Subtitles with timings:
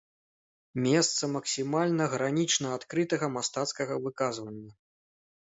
[0.85, 4.71] Месца максімальна, гранічна адкрытага мастацкага выказвання.